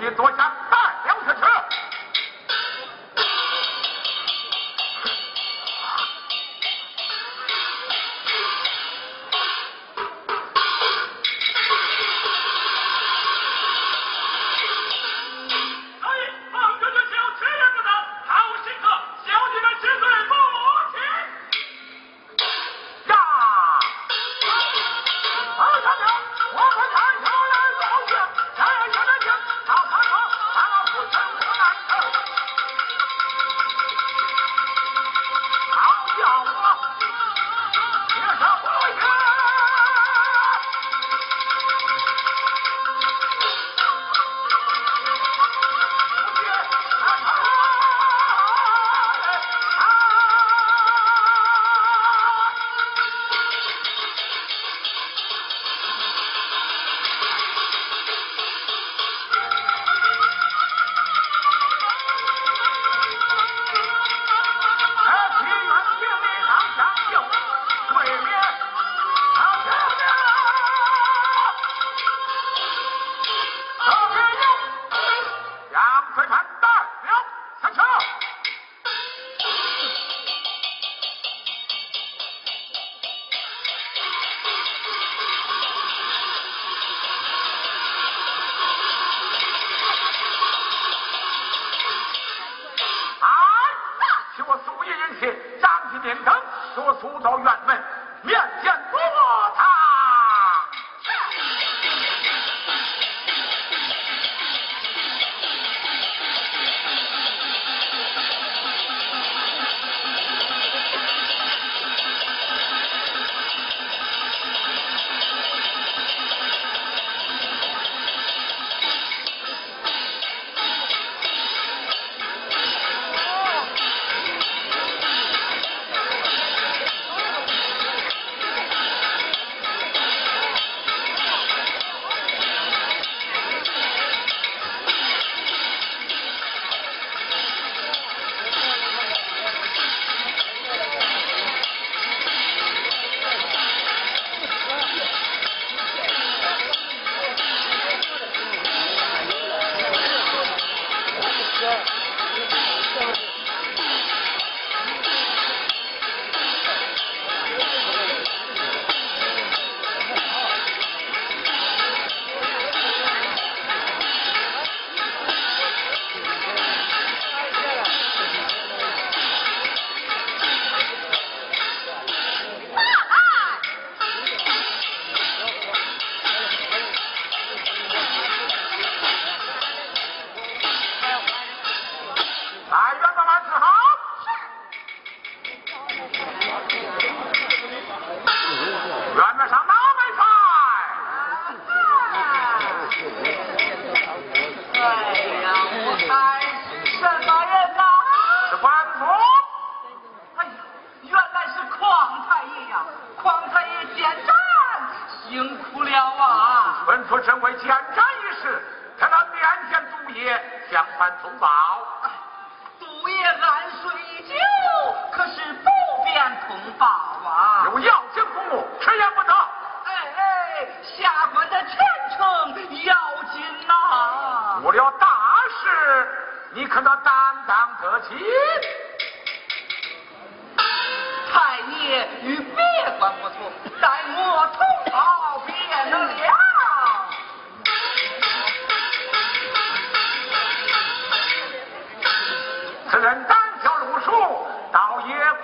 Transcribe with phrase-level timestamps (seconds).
[0.00, 0.69] 你多少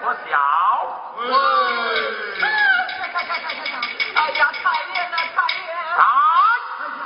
[0.07, 0.39] 不小。
[4.15, 5.17] 哎呀，太爷呢？
[5.35, 5.73] 太爷。
[5.99, 6.01] 啊！
[6.79, 7.03] 哎呀，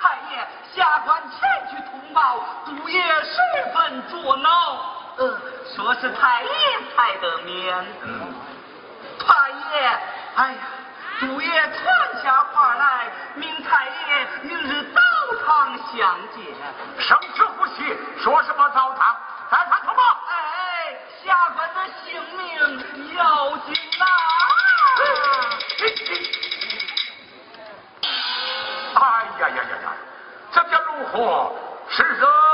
[0.00, 0.32] 太爷，
[0.74, 1.36] 下官前
[1.68, 3.36] 去通报，主爷十
[3.74, 4.48] 分作恼。
[5.18, 5.38] 嗯，
[5.76, 6.48] 说是太爷
[6.96, 7.86] 才得免。
[8.04, 8.32] 嗯，
[9.18, 10.00] 太爷，
[10.36, 10.58] 哎呀，
[11.20, 15.00] 杜爷传下话来，命太爷明日早
[15.44, 16.56] 堂相见。
[16.98, 19.14] 生死不息，说什么早堂？
[19.50, 20.02] 咱传通报。
[21.24, 24.04] 下官的性命要紧呐。
[28.94, 29.02] 啊哎
[29.40, 29.86] 呀呀呀呀
[30.52, 31.52] 这叫如何
[31.88, 32.49] 是人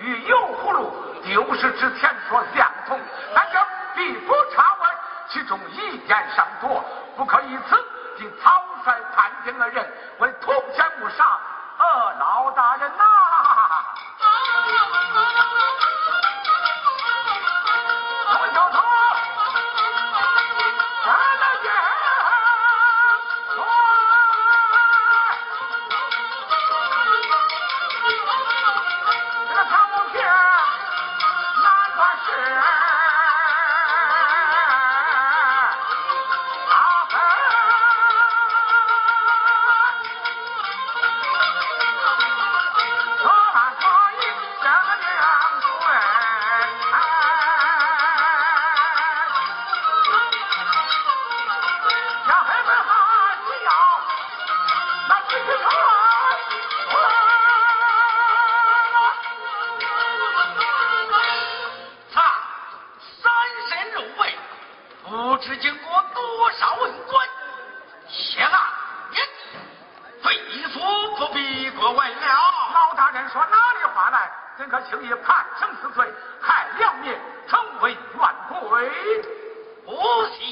[0.00, 0.90] 与油葫芦
[1.22, 2.10] 丢失之前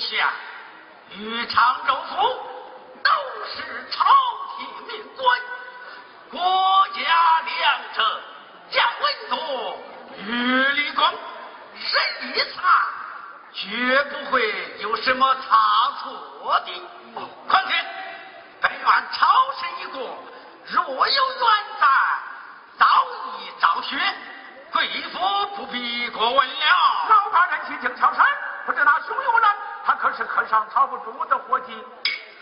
[0.08, 0.32] 下
[1.10, 2.16] 与常州府
[3.02, 3.10] 都
[3.44, 4.06] 是朝
[4.56, 5.40] 廷命官
[6.30, 8.04] 国家良臣
[8.70, 9.78] 将文多，
[10.16, 11.04] 于立功
[11.76, 12.00] 审
[12.32, 12.88] 理查
[13.52, 16.72] 绝不会有什么差错的
[17.46, 17.74] 况且
[18.62, 19.26] 本院超
[19.60, 19.98] 生一个
[20.68, 21.44] 若有远
[21.78, 21.86] 在
[22.78, 22.86] 早
[23.38, 23.98] 已昭雪
[24.72, 25.18] 贵府
[25.56, 26.64] 不必过问了。
[27.08, 28.24] 老大人去请乔山
[28.64, 29.48] 不知那凶有人
[29.88, 31.72] 他可是和上曹不住的伙计，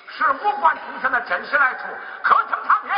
[0.09, 1.85] 是武官出身的真实来处，
[2.21, 2.93] 可称查明。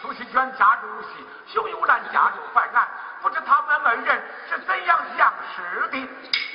[0.00, 2.86] 朱锡卷家住无锡，熊友兰家住淮南，
[3.20, 6.08] 不知他们二人是怎样相识的？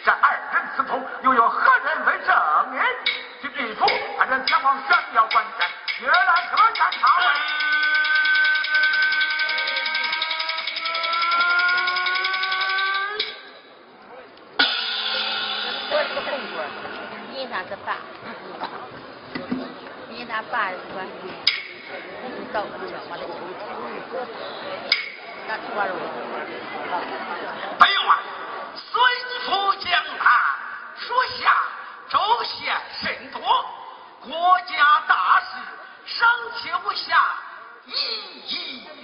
[0.06, 2.86] 这二人私通，又有何人为证人？
[3.42, 3.86] 据据说，
[4.18, 5.68] 二人前往玄妙关山，
[6.00, 7.65] 约来何山查问。
[17.70, 17.98] 的爸，
[20.10, 20.78] 你那爸说，
[22.22, 22.92] 我不照顾你，
[27.78, 28.14] 不用啊，
[28.76, 28.84] 孙
[29.46, 29.86] 福将
[30.20, 30.24] 他
[30.98, 31.54] 属下
[32.10, 33.40] 周县甚多，
[34.22, 34.74] 国家
[35.08, 35.46] 大事
[36.06, 37.36] 尚且无下，
[37.86, 37.92] 一
[38.48, 38.95] 一。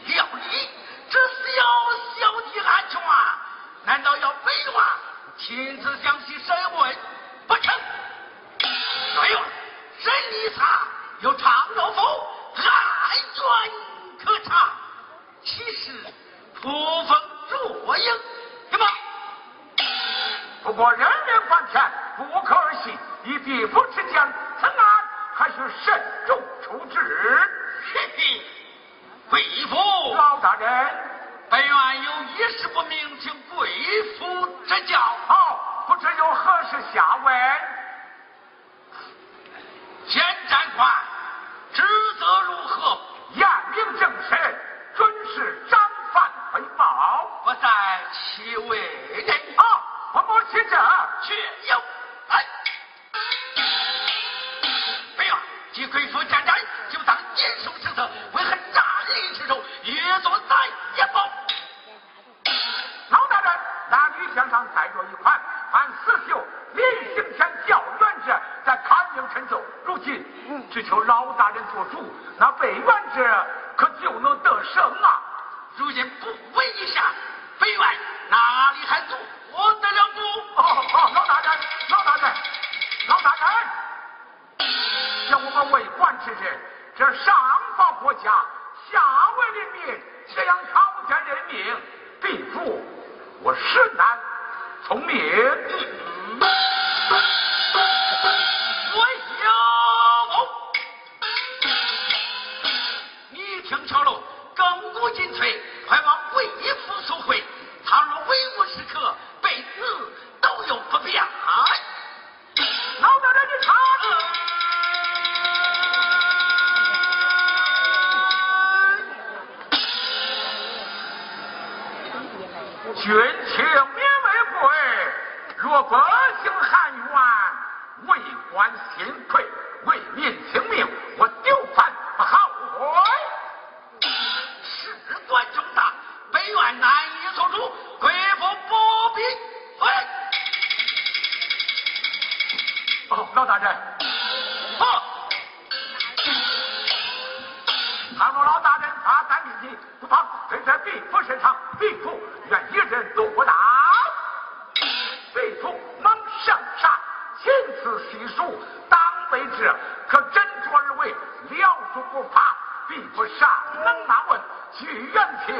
[163.83, 164.41] 能纳问，
[164.77, 165.55] 据原情，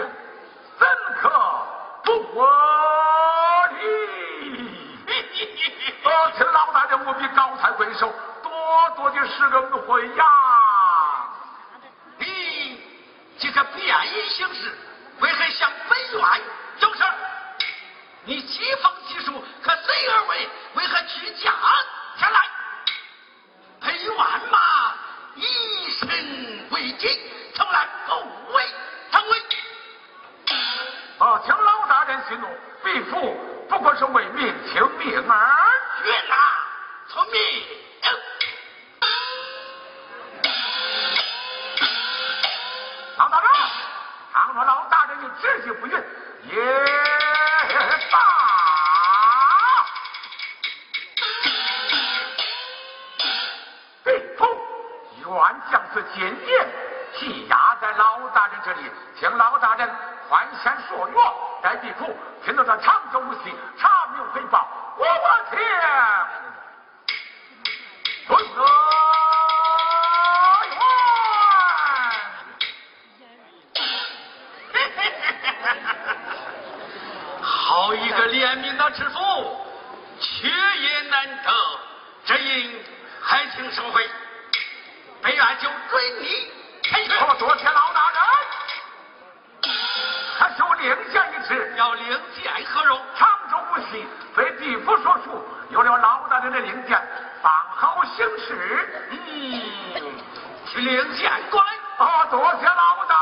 [0.77, 0.87] 怎
[1.21, 1.29] 可
[2.03, 2.11] 不
[3.69, 3.81] 理？
[6.03, 10.25] 哦，请老大人务必高抬贵手，多多的施恩惠呀！
[12.17, 12.79] 你
[13.37, 14.77] 这个便衣行事，
[15.19, 16.41] 为何向本院
[16.79, 17.03] 走事？
[18.25, 21.51] 你既封既属，可随而为，为何居家
[22.17, 22.39] 前来？
[23.79, 24.15] 本院
[24.51, 24.59] 嘛，
[25.35, 27.30] 以身为己，
[28.11, 28.63] 从来不为
[29.09, 29.37] 当为。
[31.19, 32.47] 啊，请老大人息怒，
[32.83, 33.37] 必父
[33.69, 35.71] 不过是为民请命而
[36.03, 36.35] 去啊，
[37.07, 37.39] 聪明。
[43.17, 43.49] 老大人，
[44.33, 45.93] 倘若老大人你志气不允，
[46.49, 46.55] 也
[59.21, 59.87] 请老大人
[60.27, 61.15] 宽限数月，
[61.61, 65.59] 待地府听到他长久无息，查明回报，我我听。
[68.27, 68.43] 遵
[77.43, 79.19] 好一个怜悯的知府，
[80.19, 81.53] 缺也难得，
[82.25, 82.83] 这应
[83.21, 84.09] 还请收回。
[85.21, 87.11] 本院就追你前去。
[87.39, 87.80] 多谢老
[90.81, 92.99] 令箭一尺，要令箭何容？
[93.15, 96.99] 长州无锡非地府所属，有了老大人的令箭，
[97.41, 99.07] 方好行事。
[99.11, 100.01] 嗯，
[100.65, 101.63] 去令箭官。
[101.97, 103.20] 啊，多谢老大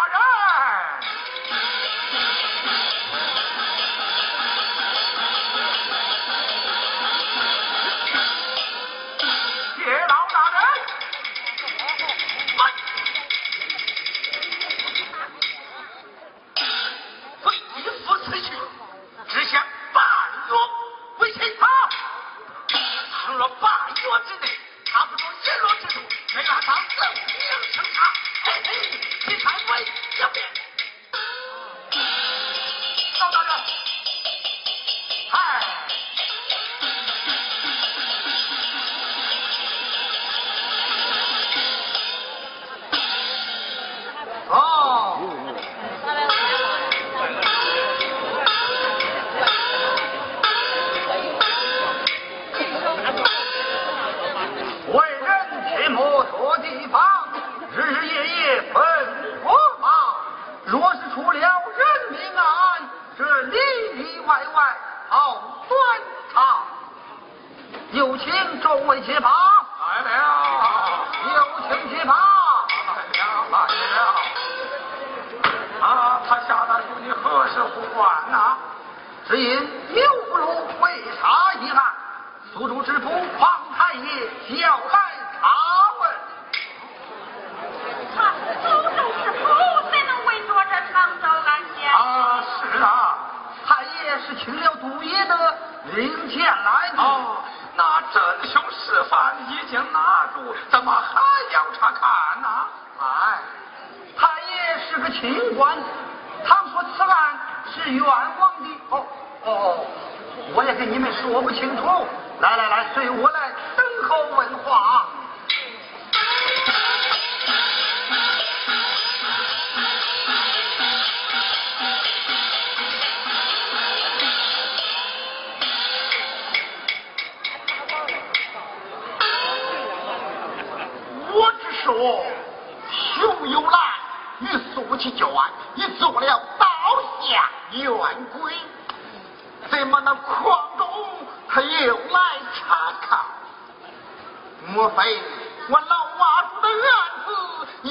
[144.73, 145.21] 莫非
[145.67, 147.29] 我老娃子的案子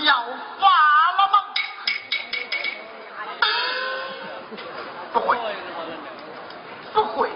[0.05, 0.15] 要
[0.61, 0.67] 发
[1.17, 1.35] 了吗？
[5.13, 5.39] 不会，
[6.93, 7.31] 不会，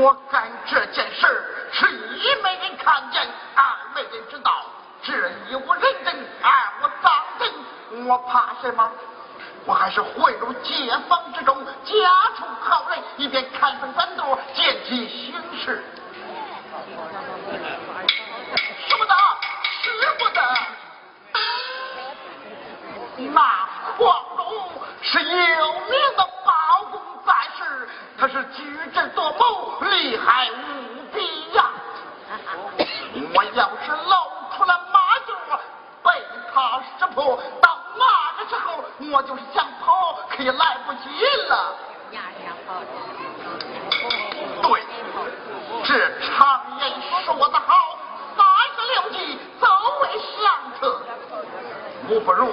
[0.00, 1.26] 我干这件事
[1.72, 4.64] 是一没人看见，二没人知道，
[5.02, 5.12] 这
[5.48, 6.50] 一我认真，二
[6.82, 8.90] 我当真，我怕什么？
[9.66, 11.92] 我还是混入街坊之中，家
[12.38, 15.84] 中好人，以便看分三度，见其行事。
[28.28, 28.62] 是举
[28.92, 31.64] 止多谋，厉害无比呀。
[33.34, 34.14] 我要是露
[34.56, 35.60] 出了马脚，
[36.02, 36.10] 被
[36.52, 38.04] 他识破，到那
[38.42, 41.08] 个时候，我就是想跑，可也来不及
[41.48, 41.74] 了。
[44.62, 44.82] 对，
[45.84, 46.92] 这常言
[47.24, 47.98] 说得好，
[48.36, 48.44] 三
[48.76, 49.66] 十六计，走
[50.02, 50.04] 为
[50.42, 50.46] 上
[50.78, 51.00] 策。
[52.10, 52.46] 我不如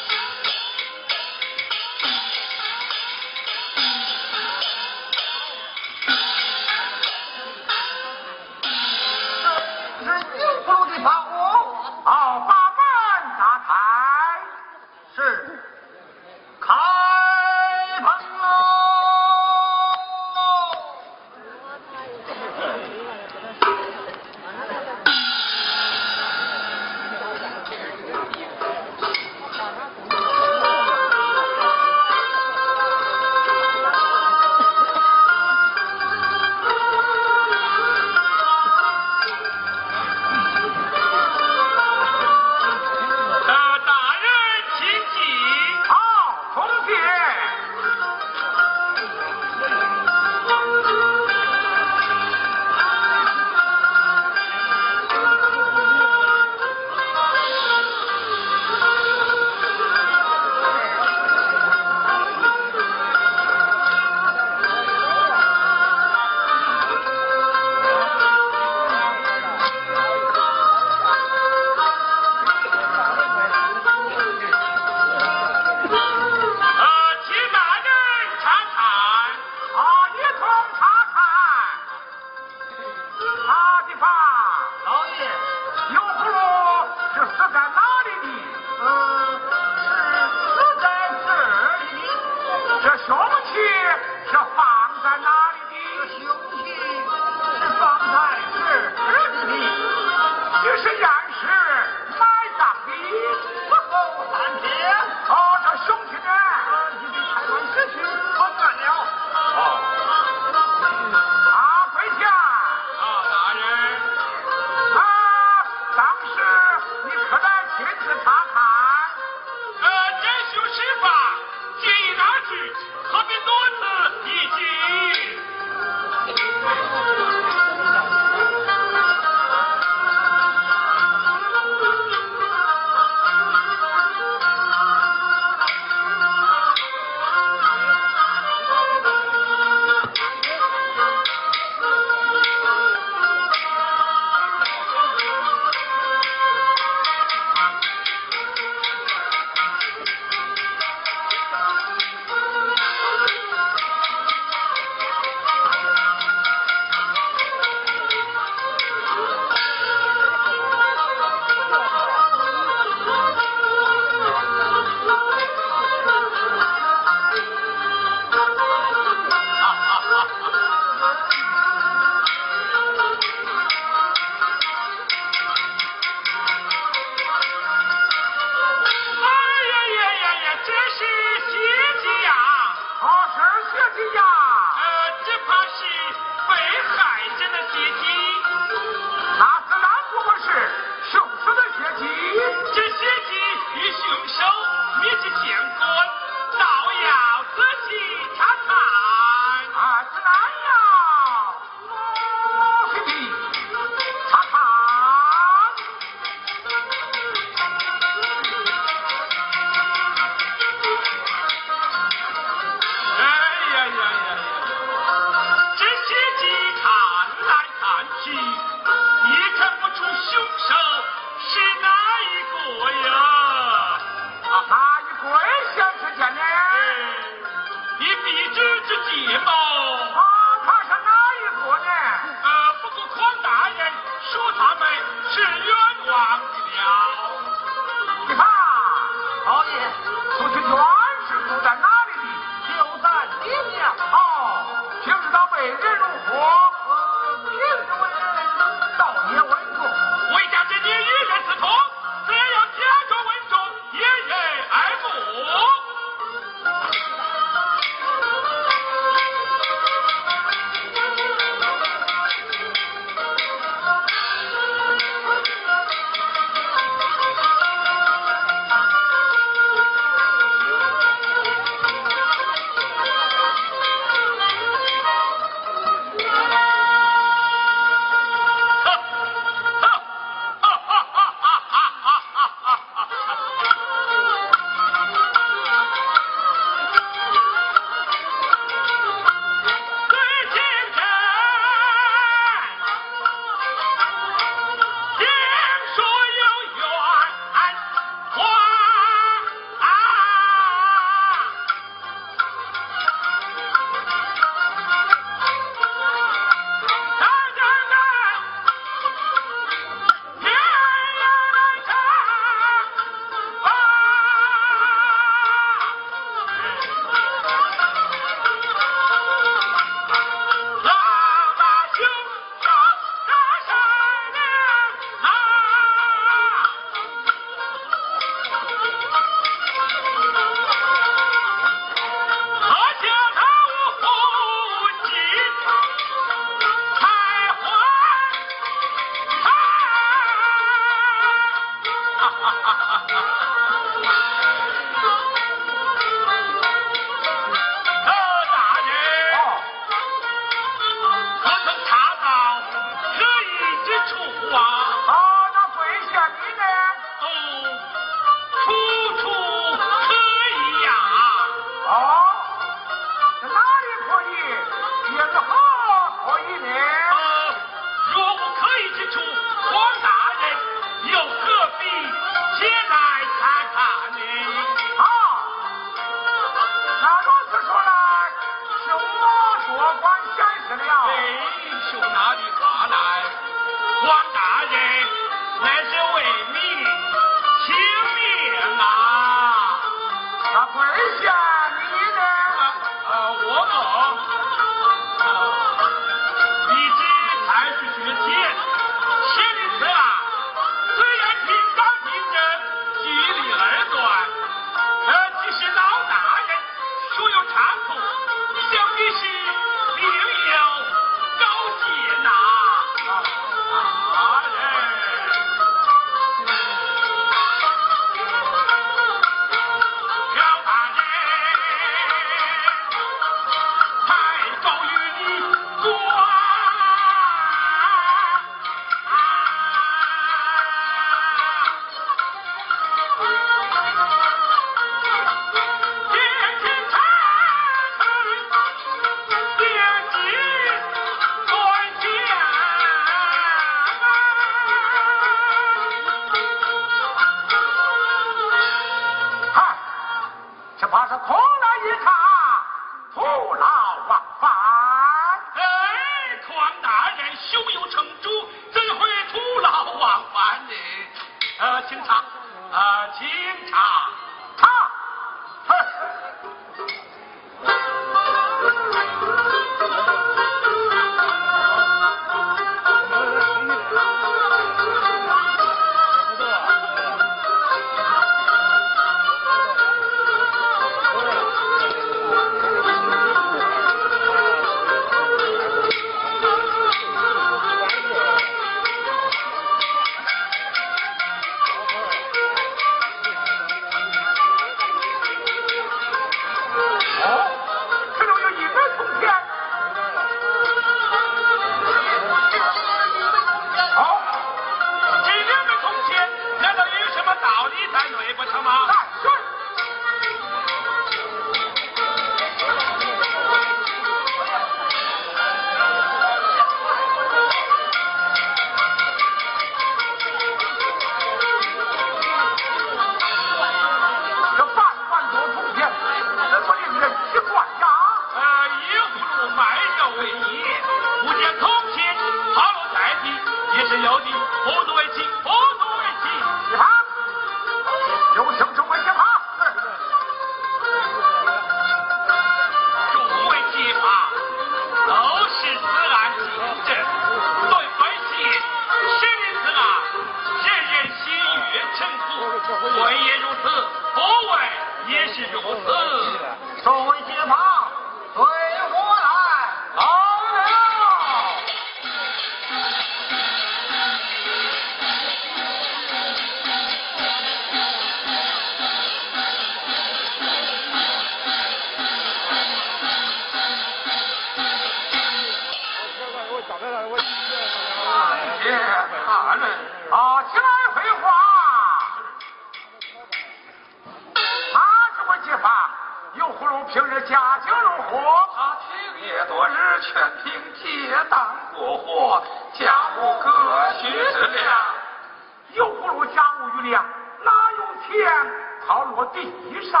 [598.18, 598.46] 将
[598.86, 599.50] 抛落地
[599.90, 600.00] 上。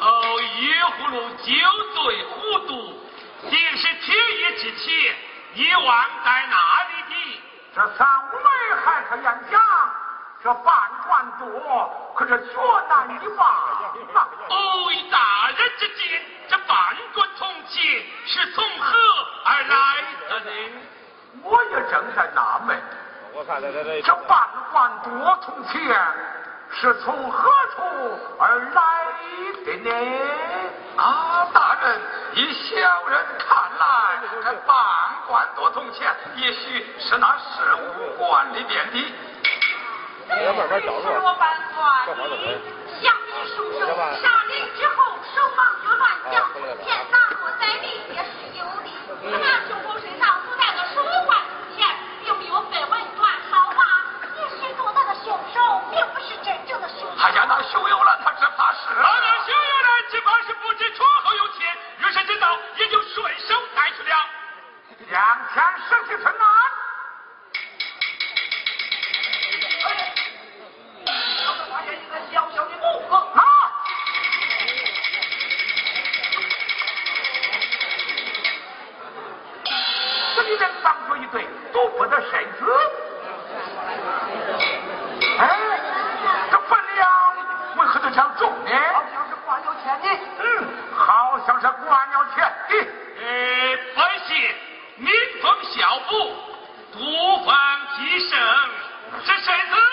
[0.00, 1.52] 哦，一葫芦酒
[1.94, 3.00] 醉糊涂，
[3.50, 5.12] 竟是天爷之妻，
[5.54, 6.56] 一万在哪
[6.88, 7.42] 里的？
[7.74, 9.60] 这三五雷还可言家，
[10.42, 10.74] 这半
[11.06, 12.54] 罐多，可是却
[12.88, 13.92] 难以忘啊！
[14.48, 14.56] 哦，
[15.10, 18.96] 大人之见，这半罐铜钱是从何
[19.44, 19.96] 而来
[20.28, 20.50] 的呢？
[21.42, 22.80] 我也正在纳闷。
[23.32, 26.37] 我看这这这半罐多铜钱。
[26.70, 27.82] 是从何处
[28.38, 28.82] 而来
[29.64, 29.90] 的呢？
[30.96, 32.00] 啊，大人，
[32.34, 32.76] 以小
[33.08, 33.86] 人看来，
[34.44, 34.76] 这半
[35.26, 39.12] 贯多铜钱，也许是那十五贯里边的。
[40.28, 40.92] 这慢慢找。
[41.34, 41.42] 半
[41.74, 42.36] 贯的，
[43.00, 46.34] 乡你叔叔杀人之后，手忙脚乱，将
[46.84, 48.86] 钱拿过在你也是有的。
[49.22, 49.97] 那就我。
[58.96, 64.16] 老娘小月人只怕是不知出何有钱于是之道也就顺手带去了
[65.10, 66.48] 两枪上击城南
[69.84, 70.14] 哎
[71.44, 73.42] 他们发现一个小小的木盒啊
[80.34, 83.08] 这里人当着一对赌博的神子。
[88.18, 88.70] 想种呢？
[88.94, 90.08] 好像是官有钱的。
[90.40, 92.74] 嗯，好像是官有钱的。
[93.22, 94.36] 呃，百姓
[94.96, 96.34] 民风孝妇，
[96.94, 97.54] 独房
[97.96, 98.36] 吉生，
[99.24, 99.87] 是谁子？